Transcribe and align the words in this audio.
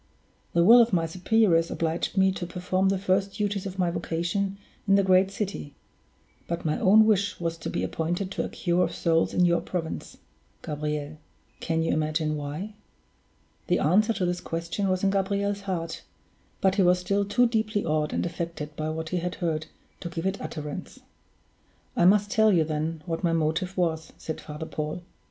The 0.53 0.63
will 0.63 0.81
of 0.81 0.93
my 0.93 1.05
superiors 1.05 1.69
obliged 1.69 2.17
me 2.17 2.31
to 2.31 2.47
perform 2.47 2.89
the 2.89 2.97
first 2.97 3.33
duties 3.35 3.67
of 3.67 3.77
my 3.77 3.91
vocation 3.91 4.57
in 4.87 4.95
the 4.95 5.03
great 5.03 5.29
city; 5.29 5.75
but 6.47 6.65
my 6.65 6.79
own 6.79 7.05
wish 7.05 7.39
was 7.39 7.55
to 7.59 7.69
be 7.69 7.83
appointed 7.83 8.31
to 8.31 8.43
a 8.43 8.49
cure 8.49 8.83
of 8.83 8.95
souls 8.95 9.31
in 9.31 9.45
your 9.45 9.61
province, 9.61 10.17
Gabriel. 10.63 11.19
Can 11.59 11.83
you 11.83 11.93
imagine 11.93 12.35
why?" 12.35 12.73
The 13.67 13.77
answer 13.77 14.11
to 14.13 14.25
this 14.25 14.41
question 14.41 14.89
was 14.89 15.03
in 15.03 15.11
Gabriel's 15.11 15.61
heart; 15.69 16.01
but 16.61 16.73
he 16.77 16.81
was 16.81 16.97
still 16.97 17.23
too 17.23 17.45
deeply 17.45 17.85
awed 17.85 18.11
and 18.11 18.25
affected 18.25 18.75
by 18.75 18.89
what 18.89 19.09
he 19.09 19.17
had 19.17 19.35
heard 19.35 19.67
to 19.99 20.09
give 20.09 20.25
it 20.25 20.41
utterance. 20.41 20.99
"I 21.95 22.05
must 22.05 22.31
tell 22.31 22.51
you, 22.51 22.63
then, 22.63 23.03
what 23.05 23.23
my 23.23 23.33
motive 23.33 23.77
was," 23.77 24.13
said 24.17 24.41
Father 24.41 24.65
Paul. 24.65 25.03